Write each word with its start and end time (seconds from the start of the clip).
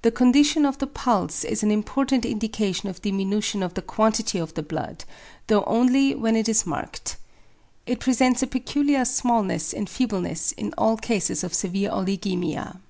The 0.00 0.10
condition 0.10 0.64
of 0.64 0.78
the 0.78 0.86
pulse 0.86 1.44
is 1.44 1.62
an 1.62 1.70
important 1.70 2.24
indication 2.24 2.88
of 2.88 3.02
diminution 3.02 3.62
of 3.62 3.74
the 3.74 3.82
quantity 3.82 4.38
of 4.38 4.54
the 4.54 4.62
blood, 4.62 5.04
though 5.48 5.64
only 5.64 6.14
when 6.14 6.34
it 6.34 6.48
is 6.48 6.64
marked. 6.64 7.18
It 7.84 8.00
presents 8.00 8.42
a 8.42 8.46
peculiar 8.46 9.04
smallness 9.04 9.74
and 9.74 9.86
feebleness 9.86 10.52
in 10.52 10.72
all 10.78 10.96
cases 10.96 11.44
of 11.44 11.52
severe 11.52 11.90
oligæmia. 11.90 12.80